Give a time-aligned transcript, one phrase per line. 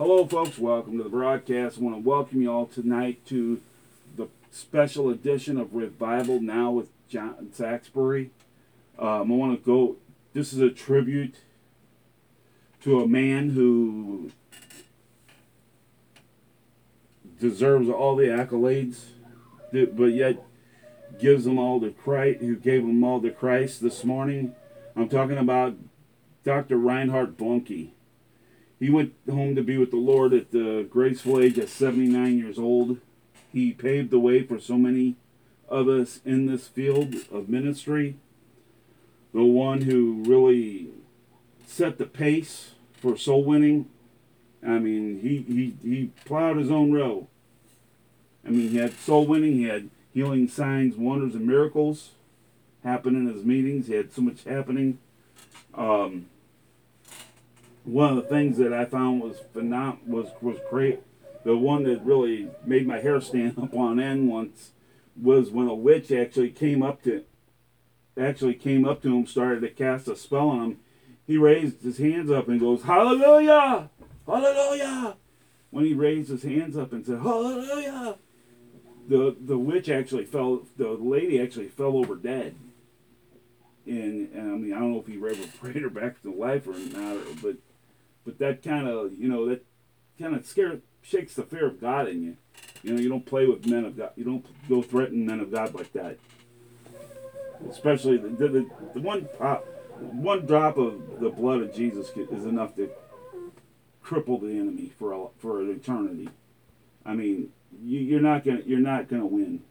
[0.00, 0.58] Hello, folks.
[0.58, 1.76] Welcome to the broadcast.
[1.76, 3.60] I want to welcome you all tonight to
[4.16, 8.30] the special edition of Revival Now with John Saxbury.
[8.98, 9.96] Um, I want to go,
[10.32, 11.34] this is a tribute
[12.82, 14.32] to a man who
[17.38, 19.00] deserves all the accolades,
[19.70, 20.42] but yet
[21.18, 24.54] gives them all to Christ, who gave them all to Christ this morning.
[24.96, 25.76] I'm talking about
[26.42, 26.78] Dr.
[26.78, 27.90] Reinhard Bonnke.
[28.80, 32.58] He went home to be with the Lord at the graceful age of 79 years
[32.58, 32.98] old.
[33.52, 35.16] He paved the way for so many
[35.68, 38.16] of us in this field of ministry.
[39.34, 40.88] The one who really
[41.66, 43.90] set the pace for soul winning.
[44.66, 47.28] I mean, he, he, he plowed his own row.
[48.44, 52.12] I mean, he had soul winning, he had healing signs, wonders, and miracles
[52.82, 53.88] happen in his meetings.
[53.88, 54.98] He had so much happening.
[55.74, 56.26] Um,
[57.84, 61.00] one of the things that I found was phenom- was was great.
[61.44, 64.72] The one that really made my hair stand up on end once
[65.20, 67.24] was when a witch actually came up to
[68.18, 70.78] actually came up to him, started to cast a spell on him.
[71.26, 73.88] He raised his hands up and goes, Hallelujah!
[74.26, 75.16] Hallelujah!
[75.70, 78.16] When he raised his hands up and said, Hallelujah!
[79.08, 82.54] The the witch actually fell the lady actually fell over dead.
[83.86, 86.66] And, and I mean I don't know if he ever prayed her back to life
[86.66, 87.56] or not, but
[88.24, 89.64] but that kind of you know that
[90.18, 92.36] kind of scares shakes the fear of God in you.
[92.82, 94.12] You know, you don't play with men of God.
[94.16, 96.18] You don't go threaten men of God like that.
[97.68, 99.66] Especially the the, the, one pop,
[99.98, 102.90] one drop of the blood of Jesus is enough to
[104.04, 106.28] cripple the enemy for a, for an eternity.
[107.04, 107.50] I mean,
[107.82, 109.62] you, you're not gonna you're not gonna win.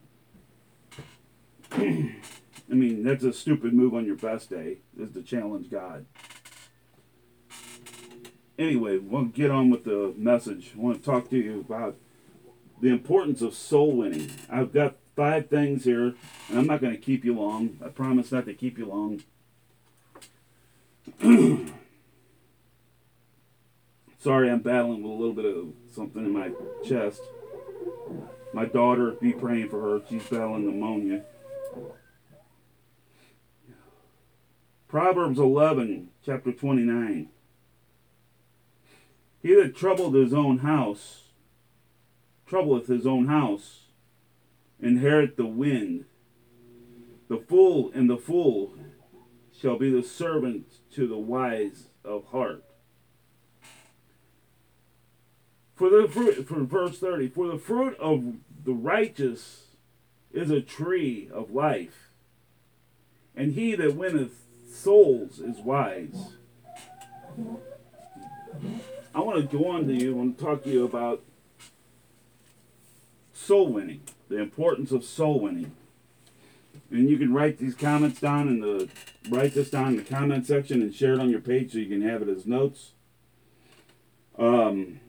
[1.71, 6.05] I mean, that's a stupid move on your best day, is to challenge God
[8.59, 10.73] anyway, we'll get on with the message.
[10.75, 11.95] I want to talk to you about
[12.81, 14.29] the importance of soul winning.
[14.49, 16.13] I've got five things here,
[16.49, 17.79] and I'm not going to keep you long.
[17.83, 19.23] I promise not to keep you long.
[24.19, 26.51] Sorry, I'm battling with a little bit of something in my
[26.85, 27.21] chest.
[28.53, 30.01] My daughter, be praying for her.
[30.09, 31.23] She's battling pneumonia.
[34.89, 37.29] Proverbs 11, chapter 29.
[39.41, 41.23] He that troubleth his own house,
[42.45, 43.85] troubleth his own house,
[44.79, 46.05] inherit the wind.
[47.29, 48.73] The fool and the fool
[49.57, 52.63] shall be the servant to the wise of heart.
[55.75, 58.33] For the fruit, for verse 30, for the fruit of
[58.65, 59.67] the righteous
[60.33, 62.09] is a tree of life,
[63.35, 66.33] and he that winneth souls is wise.
[69.13, 71.23] I want to go on to you and talk to you about
[73.33, 75.71] soul winning, the importance of soul winning.
[76.91, 78.89] And you can write these comments down in the
[79.29, 81.87] write this down in the comment section and share it on your page so you
[81.87, 82.91] can have it as notes.
[84.37, 84.99] Um,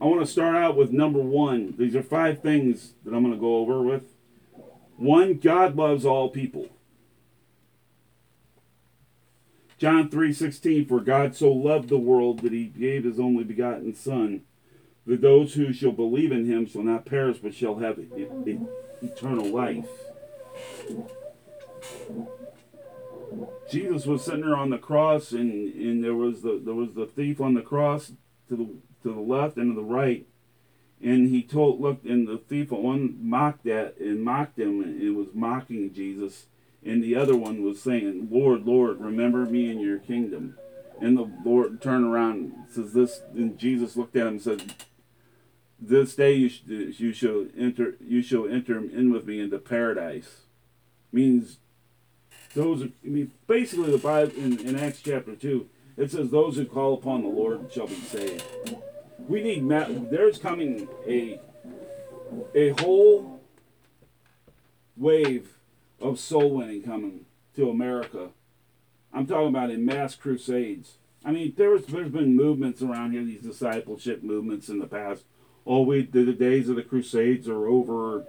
[0.00, 1.74] I want to start out with number one.
[1.78, 4.04] These are five things that I'm going to go over with.
[4.96, 6.68] One, God loves all people.
[9.78, 14.42] John 3:16 For God so loved the world that he gave his only begotten son
[15.06, 17.98] that those who shall believe in him shall not perish but shall have
[19.02, 19.88] eternal life.
[23.70, 27.06] Jesus was sitting there on the cross and, and there was the there was the
[27.06, 28.12] thief on the cross
[28.48, 28.68] to the
[29.02, 30.26] to the left and to the right.
[31.02, 35.28] And he told look and the thief one mocked that and mocked him and was
[35.34, 36.46] mocking Jesus
[36.86, 40.56] and the other one was saying, Lord, Lord, remember me in your kingdom.
[41.00, 44.74] And the Lord turned around and says this, and Jesus looked at him and said,
[45.80, 50.42] This day you, sh- you shall enter you shall enter in with me into paradise.
[51.12, 51.58] Means
[52.54, 56.64] those I mean basically the Bible in, in Acts chapter two, it says those who
[56.64, 58.44] call upon the Lord shall be saved.
[59.28, 59.68] We need
[60.10, 61.40] there's coming a
[62.54, 63.40] a whole
[64.96, 65.55] wave
[66.00, 68.30] of soul winning coming to America.
[69.12, 70.98] I'm talking about in mass crusades.
[71.24, 75.24] I mean, there's there's been movements around here, these discipleship movements in the past.
[75.66, 78.24] Oh, we the, the days of the crusades are over.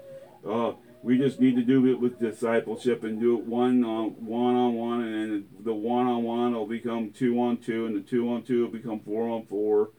[0.48, 0.74] Uh,
[1.04, 4.74] we just need to do it with discipleship and do it one on one on
[4.74, 8.30] one, and then the one on one will become two on two, and the two
[8.30, 9.92] on two will become four on four,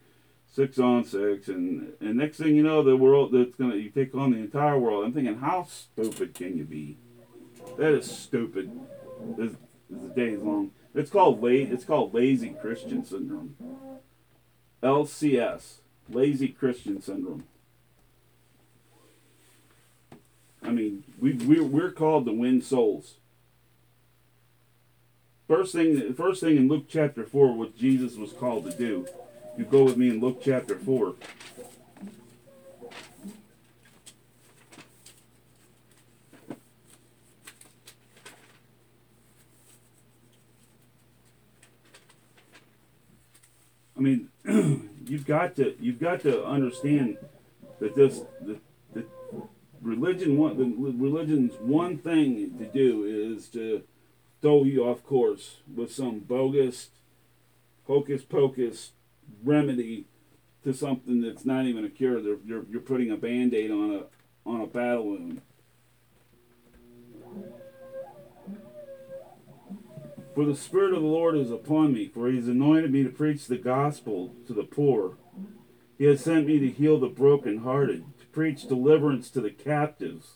[0.53, 4.15] six on six, and and next thing you know, the world that's gonna you take
[4.15, 5.05] on the entire world.
[5.05, 6.97] I'm thinking, how stupid can you be?
[7.79, 8.73] That is stupid.
[9.37, 9.53] This,
[9.89, 10.73] this day is long.
[10.95, 13.55] It's called la- It's called lazy Christian syndrome.
[14.83, 15.77] LCS.
[16.11, 17.45] lazy Christian syndrome.
[20.63, 23.15] I mean, we we're, we're called to win souls.
[25.47, 29.07] First thing, first thing in Luke chapter four, what Jesus was called to do.
[29.57, 31.15] You go with me in Luke chapter four.
[43.99, 44.29] I mean,
[45.07, 47.19] you've got to you've got to understand
[47.81, 48.59] that this the,
[48.95, 49.05] the
[49.83, 53.83] religion one the religion's one thing to do is to
[54.41, 56.91] throw you off course with some bogus
[57.87, 58.93] hocus pocus
[59.43, 60.05] remedy
[60.63, 62.21] to something that's not even a cure.
[62.21, 64.03] They're, you're, you're putting a band-aid on a
[64.49, 65.43] on a battle wound.
[70.39, 73.09] For the Spirit of the Lord is upon me, for he has anointed me to
[73.09, 75.17] preach the gospel to the poor.
[75.99, 80.35] He has sent me to heal the brokenhearted, to preach deliverance to the captives.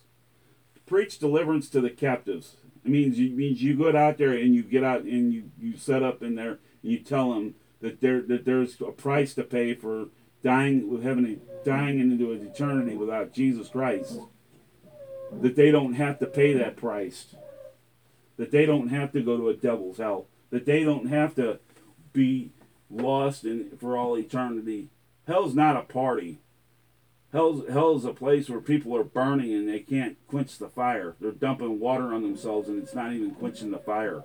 [0.75, 2.57] To preach deliverance to the captives.
[2.85, 5.77] It means you means you go out there and you get out and you, you
[5.77, 9.45] set up in there and you tell them that there that there's a price to
[9.45, 10.09] pay for
[10.43, 14.19] dying with having dying into an eternity without Jesus Christ.
[15.31, 17.37] That they don't have to pay that price
[18.37, 21.59] that they don't have to go to a devil's hell, that they don't have to
[22.13, 22.51] be
[22.91, 24.89] lost in for all eternity.
[25.27, 26.39] Hell's not a party.
[27.33, 31.17] Hell's hell's a place where people are burning and they can't quench the fire.
[31.19, 34.23] They're dumping water on themselves and it's not even quenching the fire.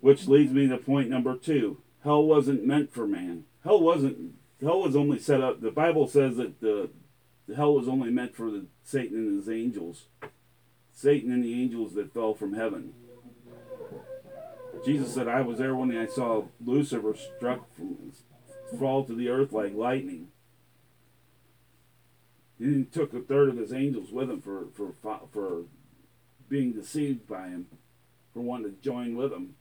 [0.00, 1.78] Which leads me to point number two.
[2.04, 3.44] Hell wasn't meant for man.
[3.64, 6.90] Hell wasn't hell was only set up the Bible says that the,
[7.48, 10.04] the hell was only meant for the Satan and his angels.
[10.96, 12.94] Satan and the angels that fell from heaven.
[14.84, 17.68] Jesus said, I was there when I saw Lucifer struck
[18.78, 20.28] fall to the earth like lightning.
[22.58, 24.94] He took a third of his angels with him for, for,
[25.30, 25.64] for
[26.48, 27.66] being deceived by him,
[28.32, 29.54] for wanting to join with him.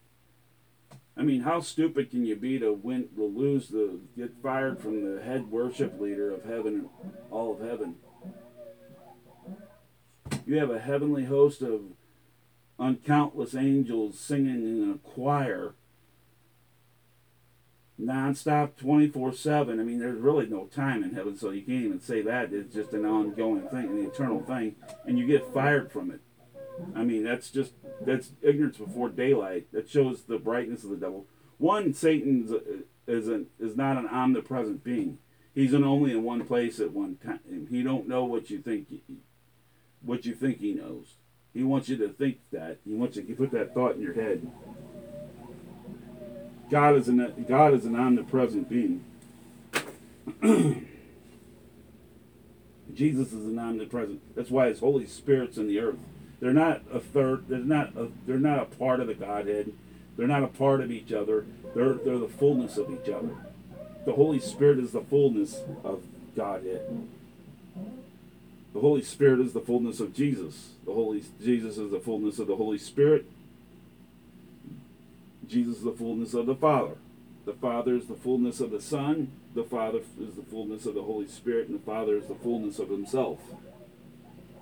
[1.17, 5.03] I mean, how stupid can you be to win, to lose the, get fired from
[5.03, 6.89] the head worship leader of heaven,
[7.29, 7.95] all of heaven?
[10.45, 11.81] You have a heavenly host of
[12.79, 15.73] uncountless angels singing in a choir
[17.99, 22.01] nonstop 24 7 i mean there's really no time in heaven so you can't even
[22.01, 22.51] say that.
[22.51, 24.75] It's just an ongoing thing an eternal thing
[25.05, 26.19] and you get fired from it.
[26.93, 27.71] I mean that's just
[28.01, 29.71] that's ignorance before daylight.
[29.71, 31.25] That shows the brightness of the devil.
[31.57, 35.19] One satan is, an, is not an omnipresent being.
[35.53, 37.67] He's in only in one place at one time.
[37.69, 38.87] He don't know what you think
[40.05, 41.15] what you think he knows.
[41.53, 42.77] He wants you to think that.
[42.85, 44.51] He wants you to put that thought in your head.
[46.69, 49.03] God is an God is an omnipresent being.
[52.93, 54.21] Jesus is an omnipresent.
[54.35, 55.99] That's why His Holy Spirit's in the earth.
[56.39, 57.47] They're not a third.
[57.47, 57.95] They're not.
[57.95, 59.71] A, they're not a part of the Godhead.
[60.17, 61.45] They're not a part of each other.
[61.73, 63.35] They're they're the fullness of each other.
[64.05, 66.03] The Holy Spirit is the fullness of
[66.35, 67.07] Godhead.
[68.75, 70.71] The Holy Spirit is the fullness of Jesus.
[70.85, 73.25] The Holy Jesus is the fullness of the Holy Spirit.
[75.47, 76.95] Jesus is the fullness of the Father.
[77.45, 79.31] The Father is the fullness of the Son.
[79.53, 82.77] The Father is the fullness of the Holy Spirit, and the Father is the fullness
[82.77, 83.39] of Himself.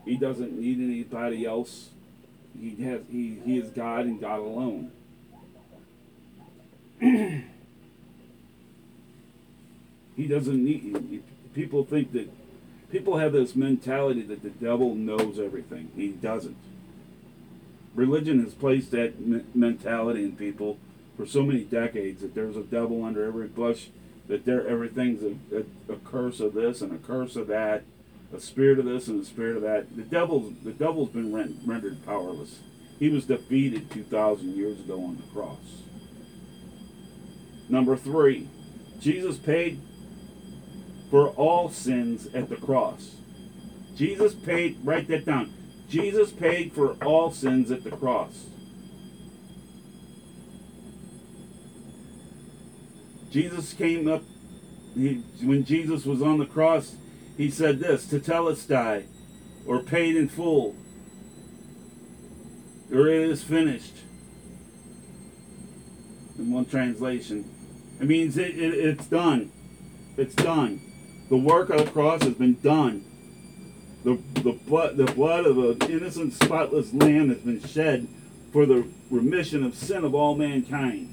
[0.05, 1.89] He doesn't need anybody else.
[2.55, 4.91] He has he, he is God and God alone.
[10.15, 11.23] he doesn't need
[11.55, 12.29] people think that
[12.93, 15.91] people have this mentality that the devil knows everything.
[15.95, 16.55] He doesn't.
[17.95, 19.15] Religion has placed that
[19.55, 20.77] mentality in people
[21.17, 23.87] for so many decades that there's a devil under every bush,
[24.27, 27.81] that there everything's a, a, a curse of this and a curse of that,
[28.31, 29.95] a spirit of this and a spirit of that.
[29.95, 32.59] The devil's the devil's been rendered powerless.
[32.99, 35.81] He was defeated 2,000 years ago on the cross.
[37.67, 38.49] Number three,
[38.99, 39.81] Jesus paid
[41.13, 43.17] for all sins at the cross.
[43.95, 45.53] Jesus paid, write that down.
[45.87, 48.47] Jesus paid for all sins at the cross.
[53.29, 54.23] Jesus came up,
[54.95, 56.95] he, when Jesus was on the cross,
[57.37, 59.05] he said this, tetelestai,
[59.67, 60.75] or paid in full,
[62.91, 63.97] or it is finished.
[66.39, 67.47] In one translation.
[68.01, 69.51] It means it, it, it's done.
[70.17, 70.81] It's done.
[71.29, 73.05] The work of the cross has been done.
[74.03, 78.07] The, the, blood, the blood of an innocent, spotless lamb has been shed
[78.51, 81.09] for the remission of sin of all mankind.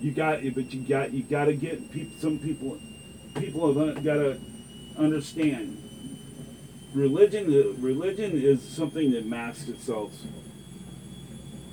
[0.00, 2.18] You got, it, but you got, you got to get people.
[2.18, 2.80] Some people,
[3.36, 4.40] people have got to
[4.98, 5.78] understand.
[6.94, 10.12] Religion, religion is something that masks itself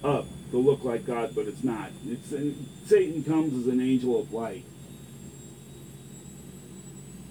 [0.04, 1.92] up to look like God, but it's not.
[2.08, 2.30] It's
[2.86, 4.66] Satan comes as an angel of light.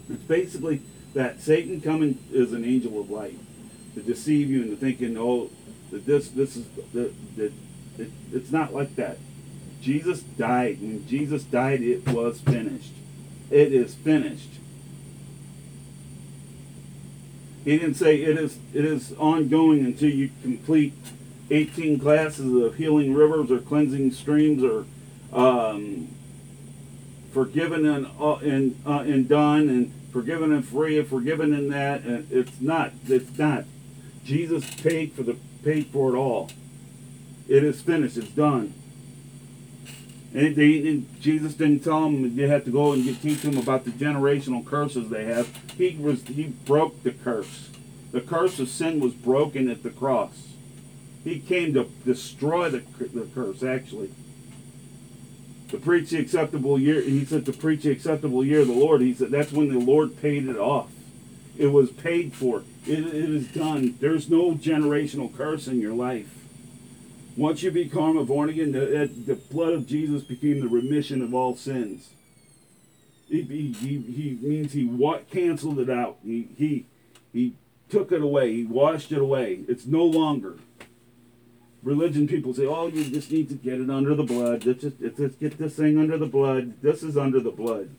[0.09, 0.83] It's basically
[1.15, 3.39] that Satan coming as an angel of light
[3.95, 5.51] to deceive you into thinking, oh,
[5.91, 7.53] that this this is that that
[7.99, 9.19] it, it's not like that.
[9.81, 10.81] Jesus died.
[10.81, 12.93] When Jesus died, it was finished.
[13.51, 14.51] It is finished.
[17.65, 20.95] He didn't say it is it is ongoing until you complete
[21.51, 24.85] 18 glasses of healing rivers or cleansing streams or
[25.33, 26.09] um,
[27.33, 32.03] forgiven and uh, and uh, and done and forgiven and free and forgiven in that
[32.03, 33.65] and it's not it's not.
[34.25, 36.51] Jesus paid for the paid for it all.
[37.49, 38.75] It is finished it's done.
[40.35, 43.57] And, they, and jesus didn't tell them they had to go and get, teach them
[43.57, 45.49] about the generational curses they have.
[45.79, 47.71] He was he broke the curse.
[48.13, 50.49] The curse of sin was broken at the cross
[51.29, 54.11] he came to destroy the, the curse actually
[55.69, 57.01] to preach the acceptable year.
[57.03, 59.01] He said to preach the acceptable year of the Lord.
[59.01, 60.91] He said that's when the Lord paid it off.
[61.57, 62.63] It was paid for.
[62.87, 63.97] It, it is done.
[64.01, 66.35] There's no generational curse in your life.
[67.37, 71.35] Once you become a born again, the, the blood of Jesus became the remission of
[71.35, 72.11] all sins.
[73.29, 76.17] He, he, he, means he what canceled it out.
[76.25, 76.87] He, he,
[77.33, 77.55] he
[77.91, 78.55] took it away.
[78.55, 79.61] He washed it away.
[79.69, 80.57] It's no longer
[81.83, 84.65] religion people say, oh, you just need to get it under the blood.
[84.65, 86.81] Let's just, let's get this thing under the blood.
[86.83, 87.91] This is under the blood.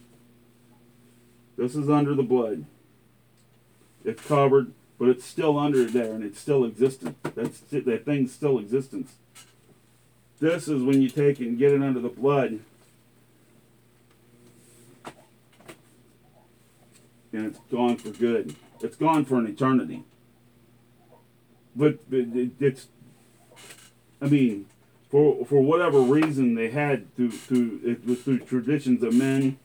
[1.57, 2.65] This is under the blood.
[4.05, 7.17] It's covered, but it's still under there and it's still existent.
[7.35, 9.13] That's that thing's still existence.
[10.39, 12.59] This is when you take and get it under the blood.
[17.33, 18.55] And it's gone for good.
[18.81, 20.03] It's gone for an eternity.
[21.75, 22.87] But it's
[24.21, 24.65] I mean,
[25.09, 29.57] for for whatever reason they had through through it was through traditions of men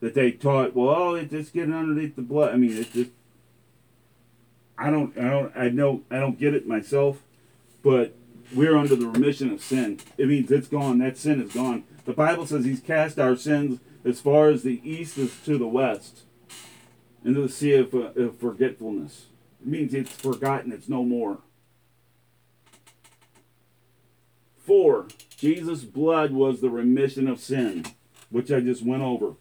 [0.00, 0.74] that they taught.
[0.74, 2.52] Well, oh, it just getting underneath the blood.
[2.52, 3.10] I mean, it's just.
[4.76, 7.22] I don't, I don't, I know, I don't get it myself,
[7.82, 8.14] but
[8.54, 10.00] we're under the remission of sin.
[10.16, 10.98] It means it's gone.
[10.98, 11.84] That sin is gone.
[12.06, 15.66] The Bible says He's cast our sins as far as the east is to the
[15.66, 16.22] west,
[17.24, 19.26] into the sea of, of forgetfulness.
[19.60, 20.72] It means it's forgotten.
[20.72, 21.38] It's no more.
[24.60, 27.86] For Jesus' blood was the remission of sin,
[28.30, 29.34] which I just went over.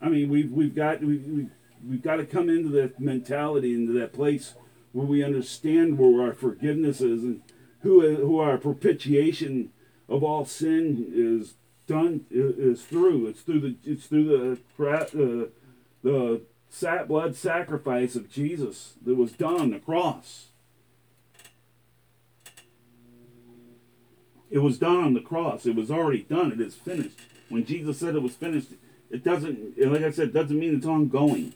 [0.00, 1.46] I mean, we've we've got we, we
[1.86, 4.54] we've got to come into that mentality, into that place
[4.92, 7.42] where we understand where our forgiveness is and
[7.80, 9.70] who who our propitiation
[10.08, 11.54] of all sin is
[11.86, 13.26] done is through.
[13.26, 15.48] It's through the it's through the uh,
[16.02, 16.42] the
[17.06, 20.46] blood sacrifice of Jesus that was done on the cross.
[24.54, 25.66] It was done on the cross.
[25.66, 26.52] It was already done.
[26.52, 27.18] It is finished.
[27.48, 28.68] When Jesus said it was finished,
[29.10, 31.54] it doesn't, like I said, doesn't mean it's ongoing.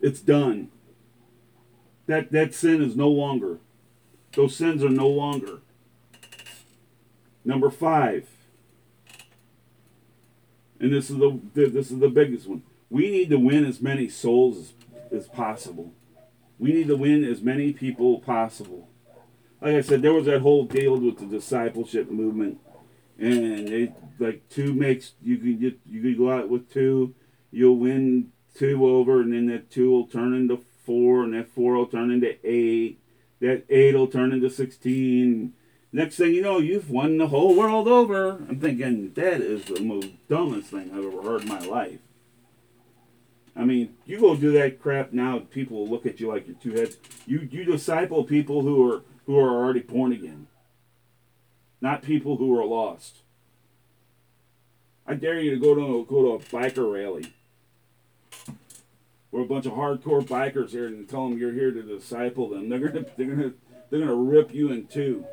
[0.00, 0.70] It's done.
[2.06, 3.58] That that sin is no longer.
[4.36, 5.58] Those sins are no longer.
[7.44, 8.28] Number five,
[10.78, 12.62] and this is the this is the biggest one.
[12.90, 14.72] We need to win as many souls as,
[15.10, 15.92] as possible.
[16.60, 18.87] We need to win as many people possible
[19.60, 22.58] like I said, there was that whole deal with the discipleship movement,
[23.18, 27.14] and it like two makes you can get you can go out with two,
[27.50, 31.74] you'll win two over, and then that two will turn into four, and that four
[31.74, 32.98] will turn into eight,
[33.40, 35.54] that eight will turn into sixteen.
[35.90, 38.32] Next thing you know, you've won the whole world over.
[38.48, 42.00] I'm thinking that is the most dumbest thing I've ever heard in my life.
[43.56, 46.72] I mean, you go do that crap now, people look at you like you're two
[46.72, 46.98] heads.
[47.26, 50.46] You you disciple people who are who are already born again,
[51.82, 53.18] not people who are lost.
[55.06, 57.34] I dare you to go to go to a biker rally
[59.28, 62.70] where a bunch of hardcore bikers here and tell them you're here to disciple them.
[62.70, 63.52] They're gonna they're gonna
[63.90, 65.26] they're gonna rip you in two.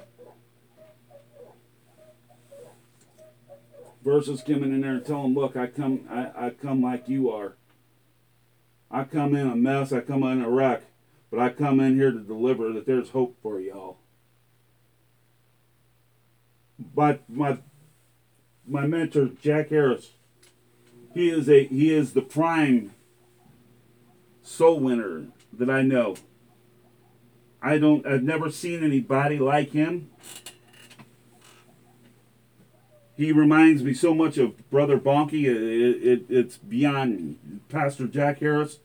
[4.03, 7.31] Versus coming in there and telling them, look, I come I, I come like you
[7.31, 7.55] are.
[8.91, 10.83] I come in a mess, I come in a wreck.
[11.31, 13.97] But I come in here to deliver that there's hope for y'all.
[16.79, 17.59] But my
[18.67, 20.11] my mentor, Jack Harris,
[21.13, 22.93] he is a he is the prime
[24.43, 26.15] soul winner that I know.
[27.61, 30.09] I don't I've never seen anybody like him.
[33.17, 35.33] he reminds me so much of Brother Bonnke.
[35.33, 38.79] It, it, it's beyond Pastor Jack Harris.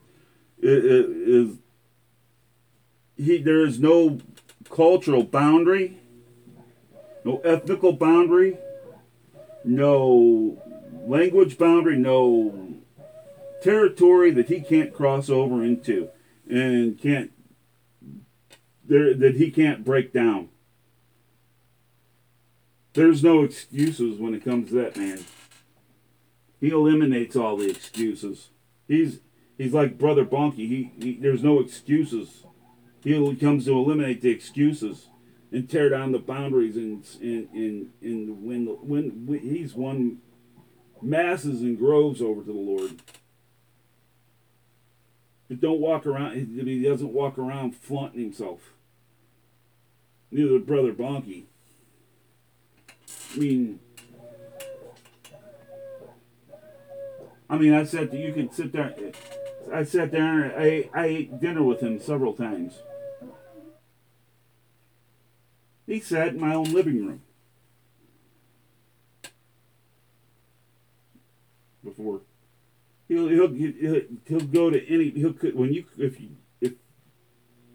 [0.63, 1.57] Is
[3.21, 3.39] he?
[3.39, 4.19] There is no
[4.69, 5.99] cultural boundary,
[7.25, 8.59] no ethnical boundary,
[9.65, 10.62] no
[11.07, 12.77] language boundary, no
[13.62, 16.09] territory that he can't cross over into
[16.49, 17.33] and can't
[18.87, 20.49] there that he can't break down.
[22.93, 25.25] There's no excuses when it comes to that man.
[26.61, 28.49] He eliminates all the excuses.
[28.89, 29.21] He's
[29.57, 30.57] he's like brother Bonnke.
[30.57, 32.45] He, he there's no excuses.
[33.02, 35.09] He comes to eliminate the excuses
[35.52, 40.19] and tear down the boundaries and and and, and when when he's won
[41.02, 43.02] masses and groves over to the Lord.
[45.49, 46.37] But don't walk around.
[46.37, 48.75] He doesn't walk around flaunting himself.
[50.30, 51.45] Neither brother Bonnke.
[53.35, 53.80] I mean,
[57.49, 58.95] I mean, I said that you could sit there.
[59.73, 62.80] I sat there I, I ate dinner with him several times.
[65.91, 67.23] He sat in my own living room
[71.83, 72.21] before.
[73.09, 76.75] He'll he'll he'll, he'll go to any he'll when you if you if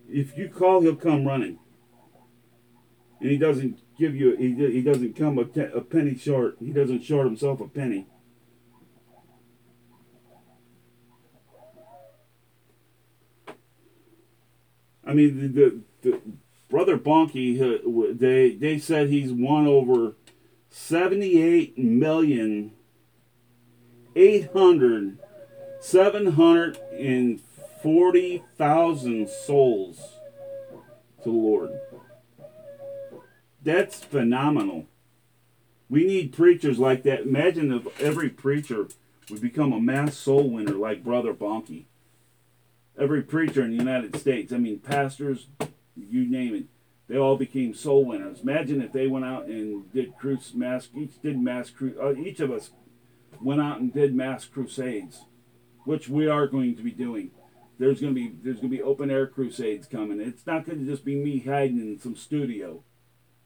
[0.08, 1.60] if you call he'll come running.
[3.20, 6.56] And he doesn't give you he he doesn't come a, a penny short.
[6.62, 8.08] He doesn't short himself a penny.
[15.04, 16.22] I mean the, the, the
[16.76, 20.18] brother Bonnke, uh, they they said he's won over
[20.70, 22.74] seventy eight million
[24.14, 25.18] eight hundred
[25.80, 27.40] seven hundred and
[27.82, 30.20] forty thousand souls
[31.24, 31.80] to the Lord.
[33.64, 34.88] That's phenomenal.
[35.90, 37.22] We need preachers like that.
[37.22, 38.90] Imagine if every preacher
[39.30, 41.86] would become a mass soul winner like Brother Bonnke.
[43.00, 45.48] Every preacher in the United States, I mean, pastors,
[45.96, 46.66] you name it,
[47.08, 48.42] they all became soul winners.
[48.42, 52.40] Imagine if they went out and did cruise mass, each did mass cru- uh, each
[52.40, 52.72] of us
[53.42, 55.22] went out and did mass crusades,
[55.84, 57.32] which we are going to be doing.
[57.78, 60.20] There's going to be there's going to be open air crusades coming.
[60.20, 62.84] It's not going to just be me hiding in some studio.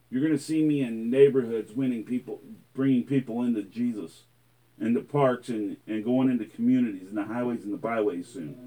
[0.10, 2.42] You're going to see me in neighborhoods winning people,
[2.74, 4.24] bringing people into Jesus,
[4.80, 8.58] and the parks and, and going into communities and the highways and the byways soon.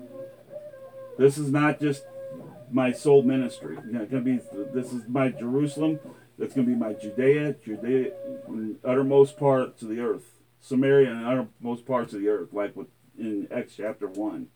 [1.18, 2.04] This is not just
[2.70, 3.76] my soul ministry.
[3.86, 4.40] You know, gonna be
[4.72, 6.00] this is my Jerusalem.
[6.38, 8.12] That's gonna be my Judea, Judea,
[8.84, 10.24] uttermost parts of the earth,
[10.60, 12.74] Samaria, and uttermost parts of the earth, like
[13.18, 14.48] in Acts chapter one.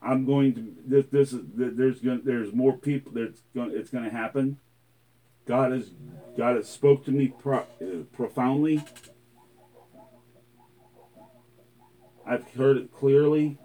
[0.00, 1.06] I'm going to this.
[1.10, 3.12] This is there's going there's more people.
[3.12, 4.58] That's going it's going to happen.
[5.46, 5.90] God has
[6.36, 8.84] God has spoke to me pro, uh, profoundly.
[12.24, 13.58] I've heard it clearly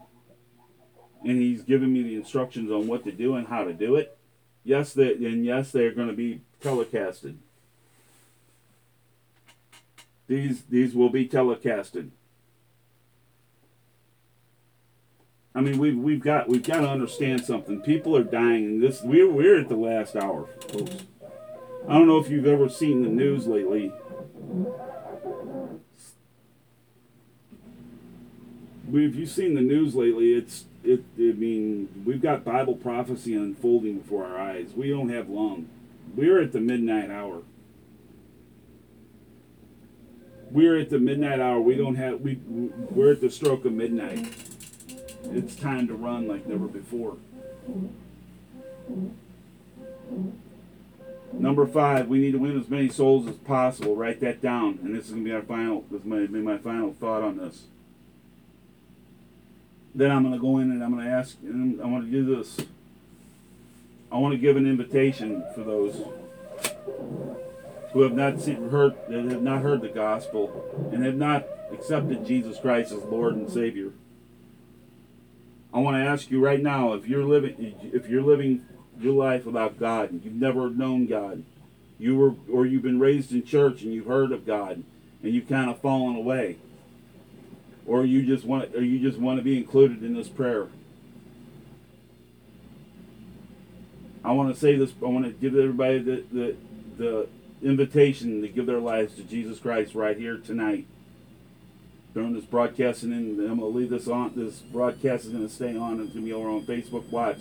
[1.23, 4.17] and he's given me the instructions on what to do and how to do it.
[4.63, 7.35] Yes, they, and yes, they're going to be telecasted.
[10.27, 12.09] These these will be telecasted.
[15.55, 17.81] I mean, we've we've got we've got to understand something.
[17.81, 21.03] People are dying, this we're we're at the last hour, folks.
[21.87, 23.91] I don't know if you've ever seen the news lately.
[28.91, 33.99] If you've seen the news lately, it's it, I mean, we've got Bible prophecy unfolding
[33.99, 34.71] before our eyes.
[34.75, 35.69] We don't have long.
[36.15, 37.41] We're at the midnight hour.
[40.51, 41.59] We're at the midnight hour.
[41.59, 44.31] We don't have we we're at the stroke of midnight.
[45.31, 47.17] It's time to run like never before.
[51.31, 53.95] Number five, we need to win as many souls as possible.
[53.95, 55.85] Write that down, and this is gonna be our final.
[55.89, 57.63] This is gonna be my final thought on this
[59.95, 62.11] then I'm going to go in and I'm going to ask, and I want to
[62.11, 62.57] do this.
[64.11, 66.01] I want to give an invitation for those
[67.91, 72.25] who have not seen, heard, that have not heard the gospel, and have not accepted
[72.25, 73.91] Jesus Christ as Lord and Savior.
[75.73, 78.65] I want to ask you right now, if you're living, if you're living
[78.99, 81.43] your life without God, you've never known God,
[81.99, 84.83] you were, or you've been raised in church and you've heard of God,
[85.23, 86.57] and you've kind of fallen away
[87.85, 90.67] or you just want or you just want to be included in this prayer.
[94.23, 94.93] I want to say this.
[95.01, 96.55] I want to give everybody the, the
[96.97, 97.27] the
[97.61, 100.85] invitation to give their lives to Jesus Christ right here tonight
[102.13, 103.11] during this broadcasting.
[103.11, 104.33] And I'm going to leave this on.
[104.35, 105.99] This broadcast is going to stay on.
[106.01, 107.39] It's going to be over on Facebook Watch.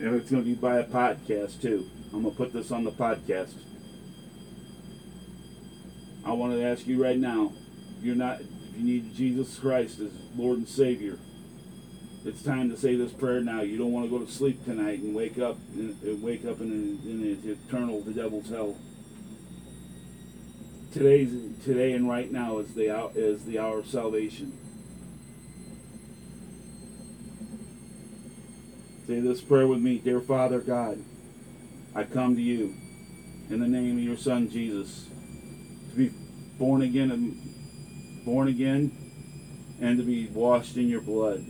[0.00, 1.88] And it's going to be by a podcast too.
[2.12, 3.54] I'm going to put this on the podcast.
[6.24, 7.52] I want to ask you right now,
[7.98, 11.18] if you're not, if you need Jesus Christ as Lord and Savior,
[12.24, 13.62] it's time to say this prayer now.
[13.62, 16.98] You don't want to go to sleep tonight and wake up, and wake up in,
[17.04, 18.76] in, in eternal, the devil's hell.
[20.92, 21.30] Today's
[21.64, 24.56] today and right now is the hour, is the hour of salvation.
[29.06, 30.98] Say this prayer with me, dear Father God.
[31.94, 32.74] I come to you
[33.48, 35.07] in the name of your Son Jesus
[35.90, 36.10] to be
[36.58, 38.92] born again and born again
[39.80, 41.44] and to be washed in your blood.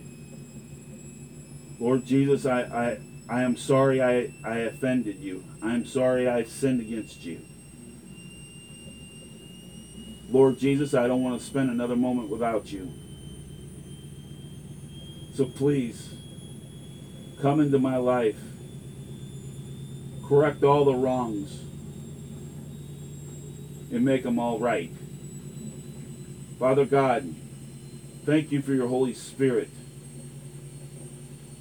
[1.79, 2.99] Lord Jesus, I, I,
[3.29, 5.43] I am sorry I, I offended you.
[5.63, 7.41] I am sorry I sinned against you.
[10.29, 12.91] Lord Jesus, I don't want to spend another moment without you.
[15.33, 16.13] So please,
[17.41, 18.39] come into my life.
[20.27, 21.68] Correct all the wrongs
[23.91, 24.91] and make them all right.
[26.59, 27.33] Father God,
[28.25, 29.69] thank you for your Holy Spirit.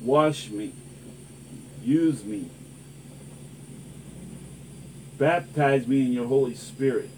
[0.02, 0.72] Wash me.
[1.82, 2.50] Use me.
[5.18, 7.10] Baptize me in your Holy Spirit.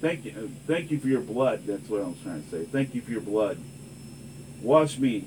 [0.00, 0.32] Thank you.
[0.32, 1.66] Uh, thank you for your blood.
[1.66, 2.64] That's what I was trying to say.
[2.64, 3.58] Thank you for your blood.
[4.62, 5.26] Wash me.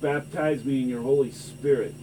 [0.00, 1.94] Baptize me in your Holy Spirit.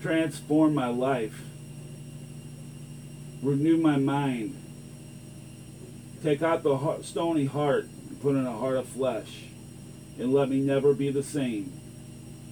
[0.00, 1.42] Transform my life.
[3.42, 4.56] Renew my mind.
[6.22, 9.44] Take out the heart, stony heart and put in a heart of flesh.
[10.18, 11.72] And let me never be the same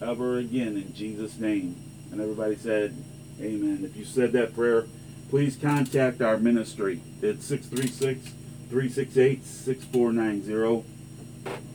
[0.00, 1.76] ever again in Jesus' name.
[2.10, 2.96] And everybody said,
[3.40, 3.84] Amen.
[3.84, 4.86] If you said that prayer,
[5.30, 7.00] please contact our ministry.
[7.22, 8.34] It's 636
[8.70, 10.84] 368 6490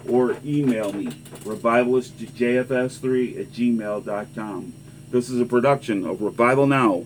[0.07, 1.07] or email me,
[1.43, 4.73] revivalistjfs3 at gmail.com.
[5.13, 7.05] This is a production of Revival Now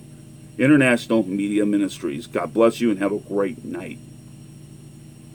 [0.57, 2.25] International Media Ministries.
[2.25, 3.99] God bless you and have a great night.